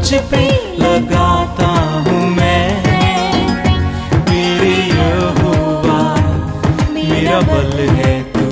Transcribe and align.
लगाता 0.00 1.66
हूँ 2.06 2.30
मैं। 2.30 2.82
मेरे 4.30 4.74
यहोवा 4.74 6.14
मेरा 6.90 7.40
बल 7.40 7.78
है 7.88 8.22
तू। 8.32 8.46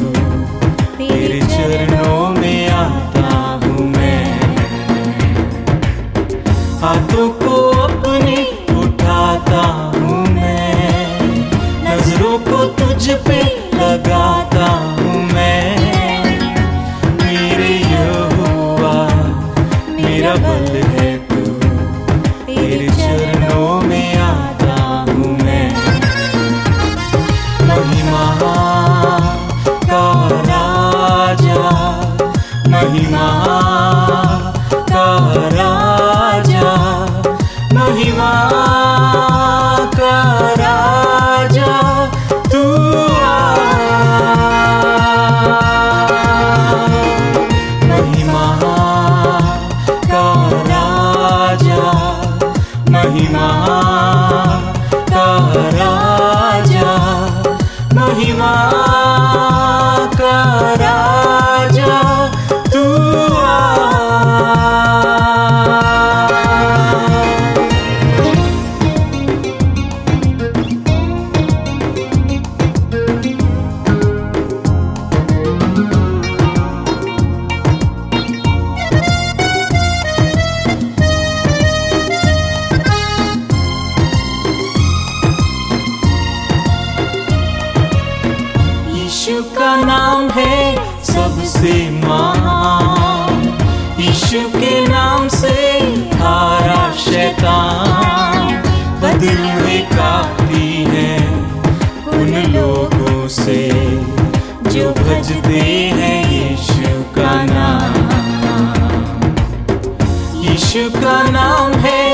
तेरे 0.98 1.40
चरणों 1.40 2.30
में 2.30 2.68
आता 2.68 3.60
हूँ 3.64 3.86
मैं। 3.88 4.40
हाथों 6.82 7.28
को 7.30 7.70
अपने 7.70 8.36
उठाता 8.78 9.62
हूँ 9.96 10.26
मैं। 10.26 11.30
नज़रों 11.84 12.38
को 12.38 12.64
तुझ 12.64 13.10
पे 13.10 13.42
यीशु 89.26 89.42
का 89.42 89.70
नाम 89.76 90.28
है 90.30 90.58
सबसे 91.04 91.72
महान। 91.90 93.40
यीशु 94.00 94.40
के 94.50 94.74
नाम 94.88 95.26
से 95.28 95.54
हारा 96.20 96.84
शैतान। 96.96 98.52
बदलने 99.02 99.78
काफ़ी 99.94 100.68
है 100.90 101.16
उन 102.12 102.30
लोगों 102.54 103.26
से 103.28 103.58
जो 104.70 104.90
भजते 105.00 105.64
हैं 105.98 106.20
यीशु 106.30 106.94
का 107.18 107.34
नाम। 107.50 107.98
यीशु 110.42 110.88
का 111.00 111.22
नाम 111.30 111.72
है 111.80 112.04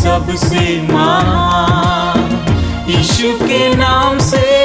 सबसे 0.00 0.66
महान। 0.92 2.30
यीशु 2.88 3.32
के 3.46 3.74
नाम 3.76 4.18
से 4.18 4.57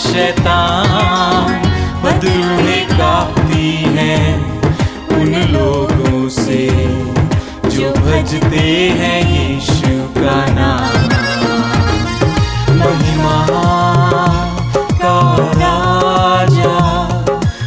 शैतान 0.00 1.62
बदलने 2.02 2.76
काती 2.90 3.68
है 3.96 4.16
उन 5.16 5.34
लोगों 5.52 6.28
से 6.28 6.62
जो 7.70 7.90
भजते 7.96 8.66
हैं 9.00 9.20
यीशु 9.30 9.92
का 10.16 10.38
नाम। 10.54 11.08
महिमा 12.80 13.38
का 15.02 15.16
राजा, 15.62 16.78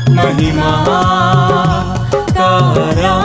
महिमा 0.09 0.73
का 2.31 2.51
राजा। 3.01 3.22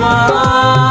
महिमा 0.00 0.89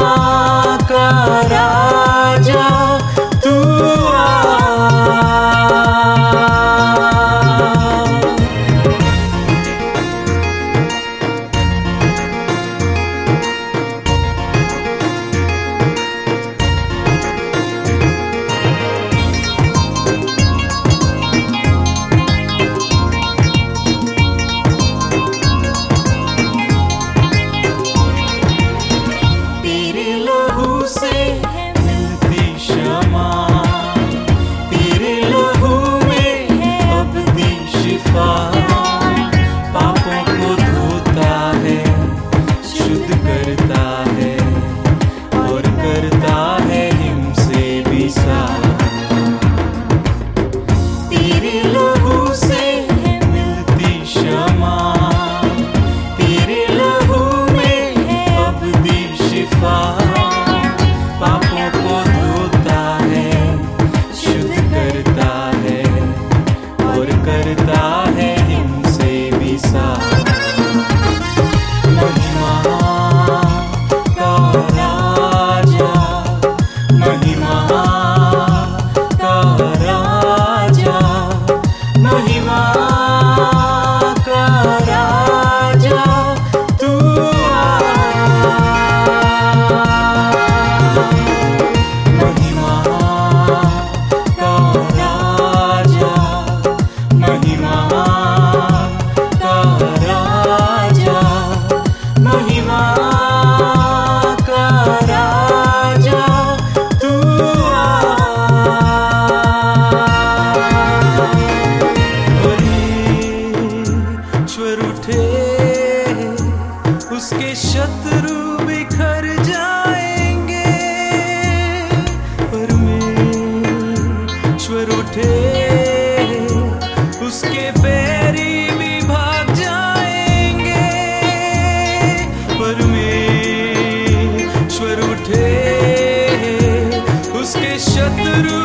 शत्रु 137.99 138.58